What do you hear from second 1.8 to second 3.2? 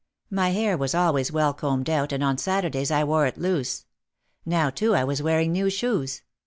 out and on Saturdays I